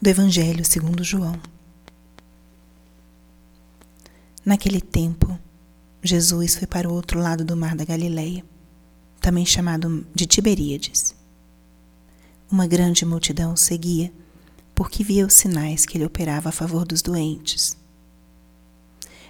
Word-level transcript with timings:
do 0.00 0.08
Evangelho 0.08 0.64
segundo 0.64 1.04
João. 1.04 1.38
Naquele 4.44 4.80
tempo, 4.80 5.38
Jesus 6.02 6.56
foi 6.56 6.66
para 6.66 6.88
o 6.88 6.92
outro 6.92 7.18
lado 7.18 7.44
do 7.44 7.56
mar 7.56 7.74
da 7.74 7.84
Galileia, 7.84 8.44
também 9.20 9.46
chamado 9.46 10.06
de 10.14 10.26
Tiberíades. 10.26 11.14
Uma 12.50 12.66
grande 12.66 13.06
multidão 13.06 13.56
seguia, 13.56 14.12
porque 14.74 15.02
via 15.02 15.24
os 15.24 15.32
sinais 15.32 15.86
que 15.86 15.96
ele 15.96 16.04
operava 16.04 16.50
a 16.50 16.52
favor 16.52 16.84
dos 16.84 17.00
doentes. 17.00 17.76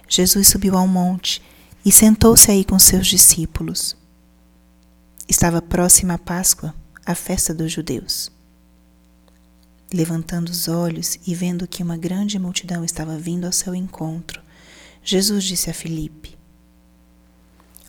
Jesus 0.09 0.49
subiu 0.49 0.77
ao 0.77 0.87
monte 0.87 1.41
e 1.85 1.91
sentou-se 1.91 2.51
aí 2.51 2.65
com 2.65 2.77
seus 2.77 3.07
discípulos. 3.07 3.95
Estava 5.29 5.61
próxima 5.61 6.15
a 6.15 6.19
Páscoa, 6.19 6.75
a 7.05 7.15
festa 7.15 7.53
dos 7.53 7.71
judeus. 7.71 8.34
Levantando 9.95 10.49
os 10.49 10.67
olhos 10.67 11.17
e 11.25 11.33
vendo 11.33 11.65
que 11.65 11.81
uma 11.81 11.95
grande 11.95 12.37
multidão 12.37 12.83
estava 12.83 13.17
vindo 13.17 13.45
ao 13.45 13.53
seu 13.53 13.73
encontro, 13.73 14.41
Jesus 15.01 15.45
disse 15.45 15.69
a 15.69 15.73
Filipe: 15.73 16.37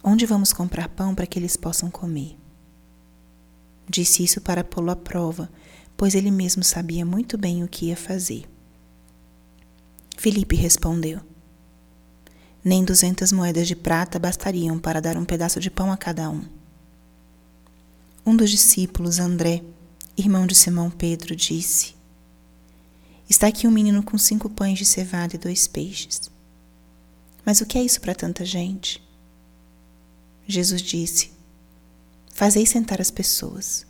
Onde 0.04 0.24
vamos 0.24 0.52
comprar 0.52 0.88
pão 0.88 1.16
para 1.16 1.26
que 1.26 1.36
eles 1.36 1.56
possam 1.56 1.90
comer? 1.90 2.38
Disse 3.88 4.22
isso 4.22 4.40
para 4.40 4.62
pô-lo 4.62 4.92
à 4.92 4.94
prova, 4.94 5.50
pois 5.96 6.14
ele 6.14 6.30
mesmo 6.30 6.62
sabia 6.62 7.04
muito 7.04 7.36
bem 7.36 7.64
o 7.64 7.68
que 7.68 7.86
ia 7.86 7.96
fazer. 7.96 8.44
Filipe 10.16 10.54
respondeu: 10.54 11.18
Nem 12.64 12.84
duzentas 12.84 13.32
moedas 13.32 13.66
de 13.66 13.74
prata 13.74 14.16
bastariam 14.16 14.78
para 14.78 15.00
dar 15.00 15.16
um 15.16 15.24
pedaço 15.24 15.58
de 15.58 15.72
pão 15.72 15.90
a 15.90 15.96
cada 15.96 16.30
um. 16.30 16.44
Um 18.24 18.36
dos 18.36 18.48
discípulos, 18.48 19.18
André, 19.18 19.64
irmão 20.16 20.46
de 20.46 20.54
Simão 20.54 20.88
Pedro, 20.88 21.34
disse: 21.34 21.95
Está 23.28 23.48
aqui 23.48 23.66
um 23.66 23.70
menino 23.70 24.02
com 24.02 24.16
cinco 24.16 24.48
pães 24.48 24.78
de 24.78 24.84
cevada 24.84 25.34
e 25.34 25.38
dois 25.38 25.66
peixes. 25.66 26.30
Mas 27.44 27.60
o 27.60 27.66
que 27.66 27.76
é 27.76 27.82
isso 27.82 28.00
para 28.00 28.14
tanta 28.14 28.44
gente? 28.44 29.02
Jesus 30.46 30.80
disse: 30.80 31.32
Fazei 32.32 32.64
sentar 32.64 33.00
as 33.00 33.10
pessoas. 33.10 33.86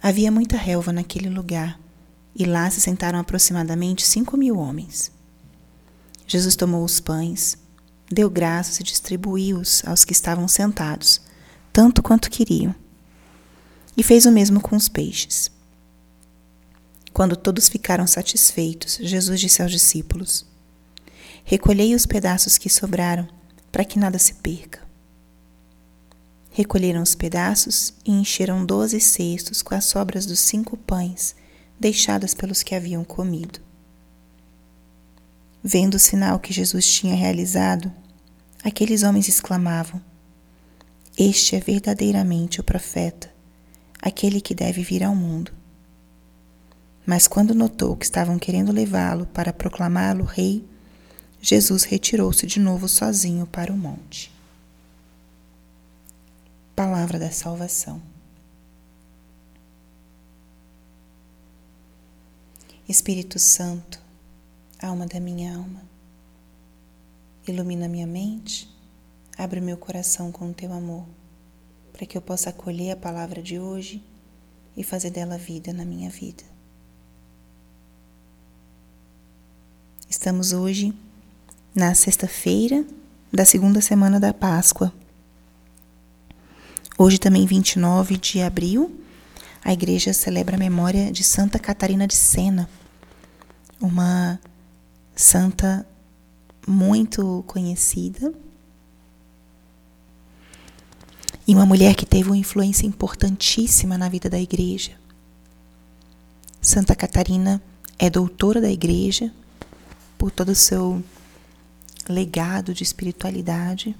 Havia 0.00 0.30
muita 0.30 0.56
relva 0.56 0.92
naquele 0.92 1.28
lugar, 1.28 1.80
e 2.34 2.44
lá 2.44 2.70
se 2.70 2.80
sentaram 2.80 3.18
aproximadamente 3.18 4.06
cinco 4.06 4.36
mil 4.36 4.58
homens. 4.58 5.10
Jesus 6.26 6.54
tomou 6.54 6.84
os 6.84 7.00
pães, 7.00 7.56
deu 8.10 8.28
graças 8.28 8.78
e 8.78 8.82
distribuiu-os 8.82 9.82
aos 9.86 10.04
que 10.04 10.12
estavam 10.12 10.46
sentados, 10.46 11.20
tanto 11.72 12.02
quanto 12.02 12.30
queriam. 12.30 12.74
E 13.96 14.02
fez 14.02 14.26
o 14.26 14.30
mesmo 14.30 14.60
com 14.60 14.76
os 14.76 14.88
peixes. 14.88 15.50
Quando 17.18 17.34
todos 17.34 17.68
ficaram 17.68 18.06
satisfeitos, 18.06 18.96
Jesus 19.02 19.40
disse 19.40 19.60
aos 19.60 19.72
discípulos: 19.72 20.46
Recolhei 21.42 21.92
os 21.92 22.06
pedaços 22.06 22.56
que 22.56 22.70
sobraram, 22.70 23.26
para 23.72 23.84
que 23.84 23.98
nada 23.98 24.20
se 24.20 24.34
perca. 24.34 24.80
Recolheram 26.52 27.02
os 27.02 27.16
pedaços 27.16 27.92
e 28.04 28.12
encheram 28.12 28.64
doze 28.64 29.00
cestos 29.00 29.62
com 29.62 29.74
as 29.74 29.86
sobras 29.86 30.26
dos 30.26 30.38
cinco 30.38 30.76
pães 30.76 31.34
deixadas 31.80 32.34
pelos 32.34 32.62
que 32.62 32.76
haviam 32.76 33.02
comido. 33.02 33.58
Vendo 35.60 35.96
o 35.96 35.98
sinal 35.98 36.38
que 36.38 36.52
Jesus 36.52 36.86
tinha 36.88 37.16
realizado, 37.16 37.92
aqueles 38.62 39.02
homens 39.02 39.28
exclamavam: 39.28 40.00
Este 41.18 41.56
é 41.56 41.58
verdadeiramente 41.58 42.60
o 42.60 42.62
profeta, 42.62 43.28
aquele 44.00 44.40
que 44.40 44.54
deve 44.54 44.84
vir 44.84 45.02
ao 45.02 45.16
mundo. 45.16 45.57
Mas 47.08 47.26
quando 47.26 47.54
notou 47.54 47.96
que 47.96 48.04
estavam 48.04 48.38
querendo 48.38 48.70
levá-lo 48.70 49.24
para 49.24 49.50
proclamá-lo 49.50 50.24
rei, 50.24 50.62
Jesus 51.40 51.84
retirou-se 51.84 52.46
de 52.46 52.60
novo 52.60 52.86
sozinho 52.86 53.46
para 53.46 53.72
o 53.72 53.76
monte. 53.78 54.30
Palavra 56.76 57.18
da 57.18 57.30
Salvação. 57.30 58.02
Espírito 62.86 63.38
Santo, 63.38 63.98
alma 64.78 65.06
da 65.06 65.18
minha 65.18 65.56
alma, 65.56 65.80
ilumina 67.46 67.88
minha 67.88 68.06
mente, 68.06 68.68
abre 69.38 69.62
meu 69.62 69.78
coração 69.78 70.30
com 70.30 70.50
o 70.50 70.54
teu 70.54 70.70
amor, 70.74 71.06
para 71.90 72.04
que 72.04 72.18
eu 72.18 72.20
possa 72.20 72.50
acolher 72.50 72.90
a 72.90 72.96
palavra 72.96 73.40
de 73.40 73.58
hoje 73.58 74.04
e 74.76 74.84
fazer 74.84 75.08
dela 75.08 75.38
vida 75.38 75.72
na 75.72 75.86
minha 75.86 76.10
vida. 76.10 76.57
Estamos 80.28 80.52
hoje 80.52 80.92
na 81.74 81.94
sexta-feira 81.94 82.84
da 83.32 83.46
segunda 83.46 83.80
semana 83.80 84.20
da 84.20 84.34
Páscoa. 84.34 84.92
Hoje, 86.98 87.16
também 87.16 87.46
29 87.46 88.18
de 88.18 88.42
abril, 88.42 89.00
a 89.64 89.72
igreja 89.72 90.12
celebra 90.12 90.56
a 90.56 90.58
memória 90.58 91.10
de 91.10 91.24
Santa 91.24 91.58
Catarina 91.58 92.06
de 92.06 92.14
Sena, 92.14 92.68
uma 93.80 94.38
santa 95.16 95.86
muito 96.66 97.42
conhecida 97.46 98.30
e 101.46 101.54
uma 101.54 101.64
mulher 101.64 101.94
que 101.94 102.04
teve 102.04 102.28
uma 102.28 102.36
influência 102.36 102.86
importantíssima 102.86 103.96
na 103.96 104.10
vida 104.10 104.28
da 104.28 104.38
igreja. 104.38 104.92
Santa 106.60 106.94
Catarina 106.94 107.62
é 107.98 108.10
doutora 108.10 108.60
da 108.60 108.70
igreja 108.70 109.32
por 110.18 110.32
todo 110.32 110.50
o 110.50 110.54
seu 110.54 111.02
legado 112.08 112.74
de 112.74 112.82
espiritualidade. 112.82 113.96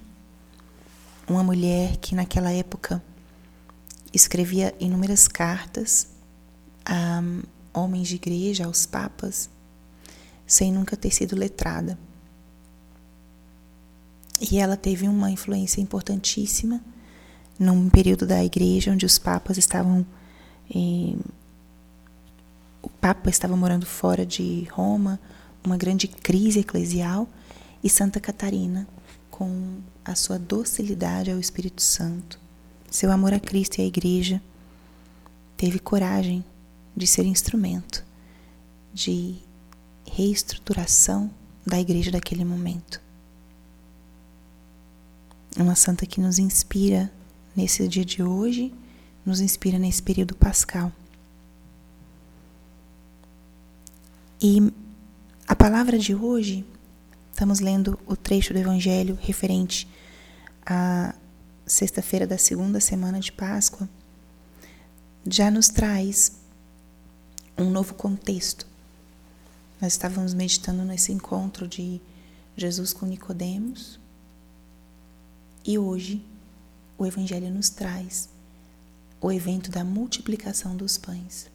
Uma 1.29 1.45
mulher 1.45 1.97
que 1.99 2.15
naquela 2.15 2.51
época 2.51 3.03
escrevia 4.13 4.75
inúmeras 4.81 5.29
cartas 5.29 6.09
a 6.85 7.23
homens 7.73 8.09
de 8.09 8.17
igreja, 8.17 8.65
aos 8.65 8.85
papas, 8.85 9.49
sem 10.47 10.73
nunca 10.73 10.97
ter 10.97 11.13
sido 11.13 11.37
letrada. 11.37 11.99
E 14.41 14.59
ela 14.59 14.77
teve 14.77 15.07
uma 15.07 15.31
influência 15.31 15.81
importantíssima 15.81 16.81
num 17.59 17.91
período 17.91 18.27
da 18.27 18.43
igreja 18.45 18.93
onde 18.93 19.05
os 19.05 19.19
papas 19.19 19.59
estavam. 19.59 20.07
Eh, 20.75 21.17
o 22.81 22.89
Papa 22.89 23.29
estava 23.29 23.57
morando 23.57 23.85
fora 23.85 24.25
de 24.25 24.67
Roma, 24.71 25.21
uma 25.65 25.77
grande 25.77 26.09
crise 26.09 26.61
eclesial 26.61 27.29
e 27.83 27.89
Santa 27.89 28.21
Catarina, 28.21 28.87
com 29.31 29.79
a 30.05 30.15
sua 30.15 30.39
docilidade 30.39 31.31
ao 31.31 31.39
Espírito 31.39 31.83
Santo, 31.83 32.41
seu 32.91 33.11
amor 33.11 33.33
a 33.33 33.41
Cristo 33.41 33.79
e 33.79 33.83
à 33.83 33.87
Igreja, 33.87 34.43
teve 35.57 35.79
coragem 35.79 36.45
de 36.97 37.07
ser 37.07 37.25
instrumento 37.25 38.05
de 38.93 39.37
reestruturação 40.11 41.31
da 41.67 41.79
Igreja 41.79 42.11
daquele 42.11 42.45
momento. 42.45 43.01
Uma 45.57 45.75
santa 45.75 46.07
que 46.07 46.21
nos 46.21 46.39
inspira 46.39 47.13
nesse 47.55 47.87
dia 47.87 48.05
de 48.05 48.23
hoje, 48.23 48.73
nos 49.25 49.41
inspira 49.41 49.79
nesse 49.79 50.03
período 50.03 50.35
pascal. 50.35 50.93
E 54.41 54.73
a 55.49 55.57
palavra 55.57 55.99
de 55.99 56.15
hoje, 56.15 56.63
estamos 57.33 57.59
lendo 57.59 57.99
o 58.07 58.15
trecho 58.15 58.53
do 58.53 58.59
Evangelho 58.59 59.19
referente 59.19 59.89
à 60.65 61.15
sexta-feira 61.67 62.27
da 62.27 62.37
segunda 62.37 62.81
semana 62.81 63.19
de 63.19 63.33
Páscoa, 63.33 63.89
já 65.27 65.51
nos 65.51 65.71
traz 65.71 66.33
um 67.57 67.71
novo 67.71 67.95
contexto. 67.95 68.67
Nós 69.81 69.95
estávamos 69.95 70.35
meditando 70.35 70.85
nesse 70.85 71.13
encontro 71.13 71.67
de 71.67 71.99
Jesus 72.55 72.93
com 72.93 73.07
Nicodemos 73.07 73.99
e 75.65 75.79
hoje 75.79 76.23
o 76.99 77.07
Evangelho 77.07 77.51
nos 77.51 77.71
traz 77.71 78.29
o 79.19 79.33
evento 79.33 79.71
da 79.71 79.83
multiplicação 79.83 80.77
dos 80.77 80.99
pães. 80.99 81.51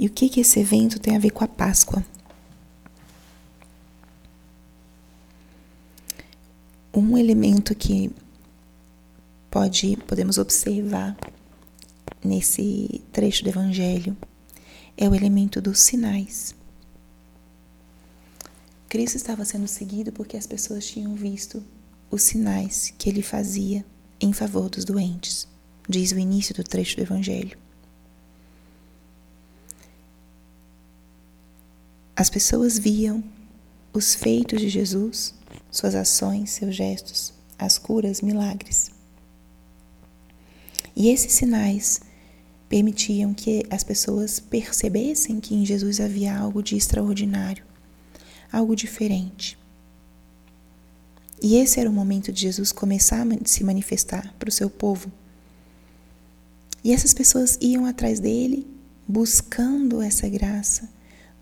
E 0.00 0.06
o 0.06 0.10
que, 0.10 0.30
que 0.30 0.40
esse 0.40 0.58
evento 0.58 0.98
tem 0.98 1.14
a 1.14 1.18
ver 1.18 1.28
com 1.28 1.44
a 1.44 1.46
Páscoa? 1.46 2.02
Um 6.90 7.18
elemento 7.18 7.74
que 7.74 8.10
pode 9.50 9.98
podemos 10.08 10.38
observar 10.38 11.14
nesse 12.24 13.02
trecho 13.12 13.44
do 13.44 13.50
Evangelho 13.50 14.16
é 14.96 15.06
o 15.06 15.14
elemento 15.14 15.60
dos 15.60 15.80
sinais. 15.80 16.54
Cristo 18.88 19.16
estava 19.16 19.44
sendo 19.44 19.68
seguido 19.68 20.12
porque 20.12 20.38
as 20.38 20.46
pessoas 20.46 20.86
tinham 20.86 21.14
visto 21.14 21.62
os 22.10 22.22
sinais 22.22 22.90
que 22.96 23.10
ele 23.10 23.20
fazia 23.20 23.84
em 24.18 24.32
favor 24.32 24.70
dos 24.70 24.86
doentes, 24.86 25.46
diz 25.86 26.10
o 26.10 26.18
início 26.18 26.54
do 26.54 26.64
trecho 26.64 26.96
do 26.96 27.02
Evangelho. 27.02 27.58
As 32.20 32.28
pessoas 32.28 32.78
viam 32.78 33.24
os 33.94 34.14
feitos 34.14 34.60
de 34.60 34.68
Jesus, 34.68 35.32
suas 35.70 35.94
ações, 35.94 36.50
seus 36.50 36.76
gestos, 36.76 37.32
as 37.58 37.78
curas, 37.78 38.20
milagres. 38.20 38.90
E 40.94 41.08
esses 41.08 41.32
sinais 41.32 42.02
permitiam 42.68 43.32
que 43.32 43.64
as 43.70 43.82
pessoas 43.82 44.38
percebessem 44.38 45.40
que 45.40 45.54
em 45.54 45.64
Jesus 45.64 45.98
havia 45.98 46.36
algo 46.36 46.62
de 46.62 46.76
extraordinário, 46.76 47.64
algo 48.52 48.76
diferente. 48.76 49.58
E 51.42 51.56
esse 51.56 51.80
era 51.80 51.88
o 51.88 51.92
momento 51.94 52.30
de 52.30 52.42
Jesus 52.42 52.70
começar 52.70 53.26
a 53.26 53.48
se 53.48 53.64
manifestar 53.64 54.34
para 54.38 54.50
o 54.50 54.52
seu 54.52 54.68
povo. 54.68 55.10
E 56.84 56.92
essas 56.92 57.14
pessoas 57.14 57.56
iam 57.62 57.86
atrás 57.86 58.20
dele, 58.20 58.66
buscando 59.08 60.02
essa 60.02 60.28
graça, 60.28 60.86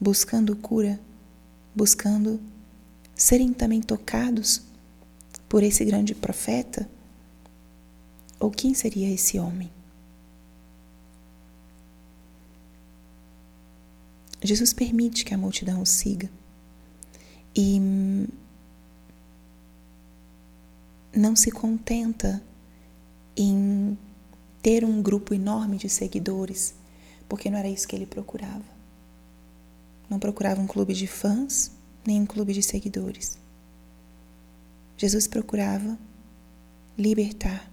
buscando 0.00 0.54
cura, 0.56 0.98
buscando 1.74 2.40
serem 3.14 3.52
também 3.52 3.80
tocados 3.80 4.62
por 5.48 5.62
esse 5.62 5.84
grande 5.84 6.14
profeta? 6.14 6.88
Ou 8.38 8.50
quem 8.50 8.74
seria 8.74 9.12
esse 9.12 9.38
homem? 9.38 9.70
Jesus 14.40 14.72
permite 14.72 15.24
que 15.24 15.34
a 15.34 15.38
multidão 15.38 15.82
o 15.82 15.86
siga 15.86 16.30
e 17.54 17.80
não 21.12 21.34
se 21.34 21.50
contenta 21.50 22.40
em 23.36 23.98
ter 24.62 24.84
um 24.84 25.02
grupo 25.02 25.34
enorme 25.34 25.76
de 25.76 25.88
seguidores, 25.88 26.74
porque 27.28 27.50
não 27.50 27.58
era 27.58 27.68
isso 27.68 27.88
que 27.88 27.96
ele 27.96 28.06
procurava. 28.06 28.77
Não 30.08 30.18
procurava 30.18 30.60
um 30.60 30.66
clube 30.66 30.94
de 30.94 31.06
fãs, 31.06 31.70
nem 32.06 32.20
um 32.20 32.26
clube 32.26 32.52
de 32.52 32.62
seguidores. 32.62 33.38
Jesus 34.96 35.26
procurava 35.26 35.98
libertar, 36.96 37.70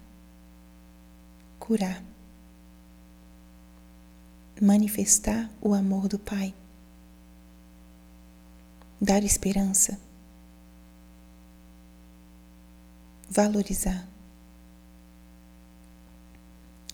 curar, 1.58 2.04
manifestar 4.62 5.50
o 5.60 5.74
amor 5.74 6.08
do 6.08 6.20
Pai, 6.20 6.54
dar 9.02 9.24
esperança, 9.24 10.00
valorizar. 13.28 14.08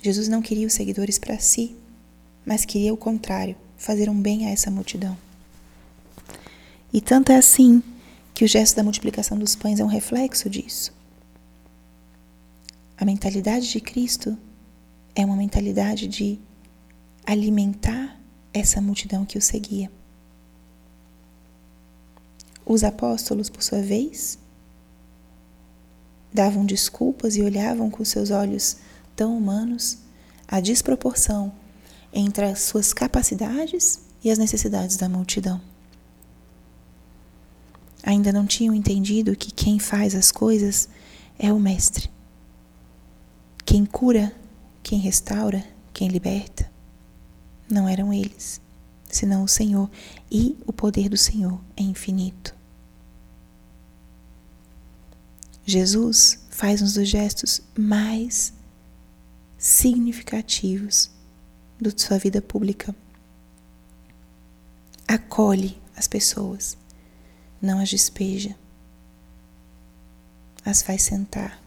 Jesus 0.02 0.28
não 0.28 0.42
queria 0.42 0.66
os 0.66 0.74
seguidores 0.74 1.20
para 1.20 1.38
si, 1.40 1.76
mas 2.46 2.66
queria 2.66 2.94
o 2.94 2.98
contrário, 2.98 3.56
fazer 3.78 4.10
um 4.10 4.20
bem 4.20 4.48
a 4.48 4.50
essa 4.50 4.72
multidão. 4.72 5.18
E 6.94 7.00
tanto 7.00 7.31
é 7.31 7.38
assim 7.38 7.81
que 8.34 8.44
o 8.44 8.48
gesto 8.48 8.75
da 8.75 8.84
multiplicação 8.84 9.38
dos 9.38 9.56
pães 9.56 9.80
é 9.80 9.84
um 9.84 9.88
reflexo 9.88 10.50
disso. 10.50 10.94
A 12.98 13.06
mentalidade 13.06 13.69
de 13.69 13.80
Cristo 13.80 14.38
é 15.16 15.25
uma 15.25 15.36
mentalidade 15.36 16.08
de 16.08 16.40
alimentar 17.25 18.19
essa 18.54 18.81
multidão 18.81 19.25
que 19.25 19.38
o 19.38 19.42
seguia. 19.42 19.92
Os 22.66 22.84
apóstolos, 22.84 23.50
por 23.50 23.63
sua 23.63 23.81
vez, 23.81 24.38
davam 26.34 26.66
desculpas 26.66 27.36
e 27.36 27.42
olhavam 27.42 27.90
com 27.90 28.04
seus 28.06 28.31
olhos 28.31 28.78
tão 29.16 29.38
humanos 29.38 29.98
a 30.48 30.60
desproporção 30.60 31.54
entre 32.13 32.46
as 32.46 32.62
suas 32.62 32.94
capacidades 32.94 34.00
e 34.24 34.30
as 34.30 34.38
necessidades 34.38 34.98
da 34.98 35.10
multidão 35.10 35.71
ainda 38.03 38.31
não 38.31 38.45
tinham 38.45 38.74
entendido 38.74 39.36
que 39.36 39.51
quem 39.51 39.80
faz 39.80 40.15
as 40.15 40.31
coisas 40.31 40.89
é 41.38 41.51
o 41.51 41.59
Mestre. 41.59 42.09
Quem 43.65 43.86
cura, 43.86 44.36
quem 44.83 45.00
restaura, 45.00 45.63
quem 45.94 46.07
liberta, 46.07 46.69
não 47.69 47.88
eram 47.88 48.13
eles, 48.13 48.59
senão 49.09 49.44
o 49.44 49.48
Senhor, 49.48 49.89
e 50.30 50.57
o 50.65 50.74
poder 50.74 51.09
do 51.09 51.18
Senhor 51.18 51.59
é 51.77 51.81
infinito. 51.83 52.56
Jesus 55.65 56.44
faz 56.50 56.81
um 56.81 56.86
dos 56.86 57.07
gestos 57.07 57.62
mais 57.77 58.53
significativos 59.57 61.12
da 61.80 61.92
sua 61.95 62.18
vida 62.18 62.42
pública. 62.42 62.95
Acolhe 65.07 65.80
as 65.95 66.07
pessoas 66.07 66.77
não 67.62 67.80
as 67.80 67.90
despeja, 67.90 68.56
as 70.66 70.81
faz 70.81 71.04
sentar, 71.04 71.62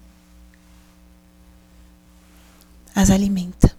as 2.95 3.11
alimenta. 3.11 3.75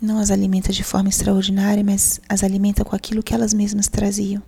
Não 0.00 0.18
as 0.18 0.30
alimenta 0.30 0.72
de 0.72 0.82
forma 0.82 1.10
extraordinária, 1.10 1.84
mas 1.84 2.20
as 2.26 2.42
alimenta 2.42 2.84
com 2.84 2.96
aquilo 2.96 3.22
que 3.22 3.34
elas 3.34 3.52
mesmas 3.52 3.86
traziam. 3.86 4.42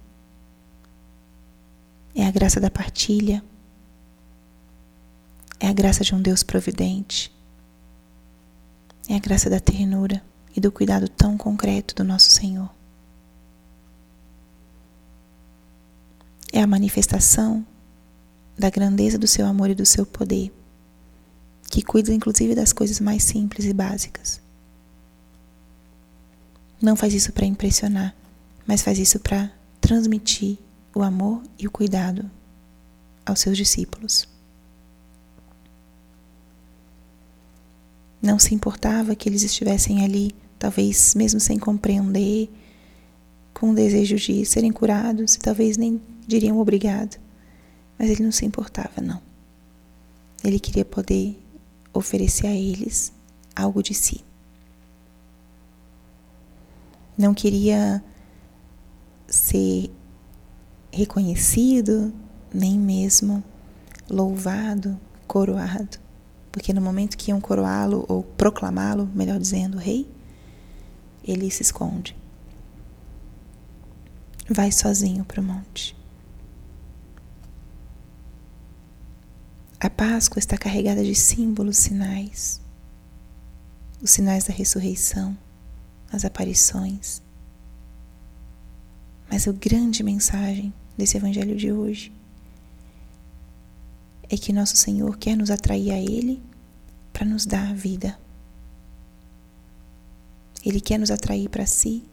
É 2.14 2.26
a 2.26 2.31
graça 2.31 2.58
da 2.58 2.70
partilha, 2.70 3.43
é 5.60 5.69
a 5.69 5.72
graça 5.72 6.02
de 6.02 6.14
um 6.14 6.22
Deus 6.22 6.43
providente, 6.43 7.31
é 9.08 9.14
a 9.14 9.19
graça 9.19 9.50
da 9.50 9.60
ternura 9.60 10.22
e 10.56 10.60
do 10.60 10.72
cuidado 10.72 11.08
tão 11.08 11.37
concreto 11.37 11.94
do 11.94 12.04
nosso 12.04 12.31
Senhor. 12.31 12.70
A 16.62 16.67
manifestação 16.67 17.67
da 18.56 18.70
grandeza 18.70 19.19
do 19.19 19.26
seu 19.26 19.47
amor 19.47 19.70
e 19.70 19.75
do 19.75 19.85
seu 19.85 20.06
poder, 20.06 20.53
que 21.70 21.82
cuida 21.82 22.12
inclusive 22.12 22.55
das 22.55 22.73
coisas 22.73 23.00
mais 23.00 23.25
simples 23.25 23.67
e 23.67 23.73
básicas. 23.73 24.41
Não 26.81 26.97
faz 26.97 27.14
isso 27.14 27.32
para 27.32 27.47
impressionar, 27.47 28.14
mas 28.67 28.82
faz 28.82 28.99
isso 28.99 29.19
para 29.20 29.50
transmitir 29.81 30.59
o 30.94 31.03
amor 31.03 31.43
e 31.59 31.67
o 31.67 31.70
cuidado 31.70 32.31
aos 33.25 33.41
seus 33.41 33.56
discípulos. 33.56 34.29
Não 38.20 38.38
se 38.38 38.54
importava 38.54 39.16
que 39.16 39.28
eles 39.28 39.42
estivessem 39.42 40.04
ali, 40.04 40.35
talvez 40.59 41.14
mesmo 41.14 41.40
sem 41.40 41.59
compreender, 41.59 42.49
com 43.52 43.71
o 43.71 43.75
desejo 43.75 44.16
de 44.16 44.45
serem 44.45 44.73
curados, 44.73 45.35
e 45.35 45.38
talvez 45.38 45.76
nem 45.76 46.00
diriam 46.26 46.59
obrigado. 46.59 47.19
Mas 47.99 48.11
ele 48.11 48.25
não 48.25 48.33
se 48.33 48.45
importava, 48.45 49.00
não. 49.00 49.21
Ele 50.43 50.59
queria 50.59 50.85
poder 50.85 51.41
oferecer 51.93 52.47
a 52.47 52.55
eles 52.55 53.12
algo 53.55 53.83
de 53.83 53.95
si. 53.95 54.25
Não 57.17 57.35
queria 57.35 58.02
ser 59.29 59.91
reconhecido, 60.91 62.12
nem 62.52 62.79
mesmo 62.79 63.43
louvado, 64.09 64.99
coroado, 65.26 65.99
porque 66.50 66.73
no 66.73 66.81
momento 66.81 67.17
que 67.17 67.31
iam 67.31 67.41
coroá-lo 67.41 68.05
ou 68.09 68.23
proclamá-lo, 68.23 69.09
melhor 69.14 69.38
dizendo, 69.38 69.79
rei, 69.79 70.07
ele 71.25 71.50
se 71.50 71.62
esconde. 71.62 72.17
Vai 74.50 74.71
sozinho 74.71 75.25
para 75.25 75.41
o 75.41 75.45
monte. 75.45 75.97
A 79.84 79.90
Páscoa 79.90 80.38
está 80.38 80.56
carregada 80.56 81.02
de 81.02 81.12
símbolos, 81.12 81.76
sinais. 81.76 82.60
Os 84.00 84.12
sinais 84.12 84.44
da 84.44 84.54
ressurreição, 84.54 85.36
as 86.12 86.24
aparições. 86.24 87.20
Mas 89.28 89.48
a 89.48 89.50
grande 89.50 90.04
mensagem 90.04 90.72
desse 90.96 91.16
evangelho 91.16 91.56
de 91.56 91.72
hoje 91.72 92.12
é 94.30 94.36
que 94.36 94.52
nosso 94.52 94.76
Senhor 94.76 95.18
quer 95.18 95.36
nos 95.36 95.50
atrair 95.50 95.90
a 95.90 95.98
Ele 95.98 96.40
para 97.12 97.26
nos 97.26 97.44
dar 97.44 97.68
a 97.68 97.74
vida. 97.74 98.16
Ele 100.64 100.80
quer 100.80 100.96
nos 100.96 101.10
atrair 101.10 101.48
para 101.48 101.66
si, 101.66 102.04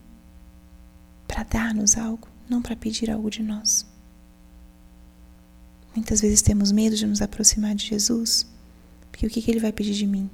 para 1.27 1.43
dar-nos 1.43 1.99
algo, 1.99 2.27
não 2.49 2.63
para 2.63 2.75
pedir 2.75 3.11
algo 3.11 3.29
de 3.29 3.43
nós. 3.43 3.88
Muitas 5.95 6.21
vezes 6.21 6.41
temos 6.41 6.71
medo 6.71 6.95
de 6.95 7.05
nos 7.05 7.21
aproximar 7.21 7.75
de 7.75 7.85
Jesus, 7.85 8.45
porque 9.11 9.25
o 9.25 9.29
que, 9.29 9.41
que 9.41 9.51
ele 9.51 9.59
vai 9.59 9.71
pedir 9.71 9.93
de 9.93 10.05
mim? 10.05 10.29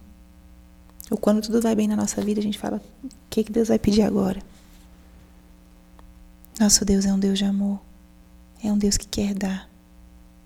Ou 1.09 1.17
quando 1.17 1.41
tudo 1.41 1.61
vai 1.61 1.75
bem 1.75 1.87
na 1.87 1.95
nossa 1.95 2.21
vida, 2.21 2.39
a 2.39 2.43
gente 2.43 2.57
fala: 2.57 2.81
o 3.03 3.09
que, 3.29 3.43
que 3.43 3.51
Deus 3.51 3.67
vai 3.67 3.79
pedir 3.79 4.01
agora? 4.01 4.41
Nosso 6.59 6.85
Deus 6.85 7.05
é 7.05 7.13
um 7.13 7.19
Deus 7.19 7.37
de 7.37 7.45
amor, 7.45 7.81
é 8.63 8.71
um 8.71 8.77
Deus 8.77 8.97
que 8.97 9.07
quer 9.07 9.33
dar, 9.33 9.69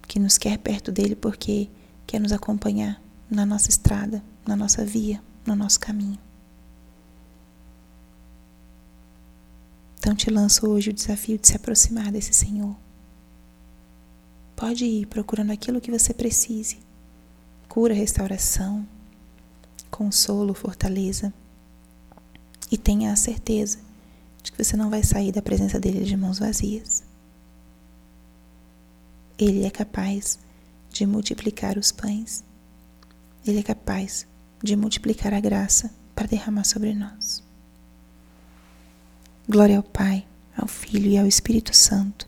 que 0.08 0.20
nos 0.20 0.38
quer 0.38 0.58
perto 0.58 0.92
dele 0.92 1.16
porque 1.16 1.70
quer 2.08 2.20
nos 2.20 2.32
acompanhar 2.32 3.02
na 3.30 3.46
nossa 3.46 3.70
estrada, 3.70 4.24
na 4.46 4.56
nossa 4.56 4.84
via, 4.84 5.22
no 5.46 5.56
nosso 5.56 5.80
caminho. 5.80 6.18
Então 10.00 10.16
te 10.16 10.30
lanço 10.32 10.68
hoje 10.68 10.90
o 10.90 10.94
desafio 10.94 11.38
de 11.38 11.48
se 11.48 11.56
aproximar 11.56 12.12
desse 12.12 12.34
Senhor. 12.34 12.76
Pode 14.60 14.84
ir 14.84 15.06
procurando 15.06 15.52
aquilo 15.52 15.80
que 15.80 15.90
você 15.90 16.14
precise: 16.14 16.80
cura, 17.70 17.94
restauração, 17.94 18.86
consolo, 19.90 20.54
fortaleza. 20.54 21.34
E 22.70 22.78
tenha 22.78 23.14
a 23.14 23.16
certeza 23.16 23.80
de 24.44 24.52
que 24.52 24.62
você 24.62 24.76
não 24.76 24.90
vai 24.90 25.02
sair 25.02 25.32
da 25.32 25.42
presença 25.42 25.80
dele 25.80 26.04
de 26.04 26.18
mãos 26.18 26.40
vazias. 26.40 27.04
Ele 29.38 29.66
é 29.66 29.70
capaz 29.70 30.38
de 30.92 31.06
multiplicar 31.06 31.78
os 31.78 31.94
pães. 31.94 32.44
Ele 33.48 33.60
é 33.60 33.64
capaz 33.64 34.28
de 34.62 34.76
multiplicar 34.76 35.34
a 35.34 35.40
graça 35.40 35.90
para 36.14 36.28
derramar 36.28 36.66
sobre 36.66 36.94
nós. 36.94 37.42
Glória 39.48 39.78
ao 39.78 39.84
Pai, 39.84 40.28
ao 40.58 40.68
Filho 40.68 41.10
e 41.10 41.18
ao 41.18 41.26
Espírito 41.26 41.74
Santo, 41.74 42.28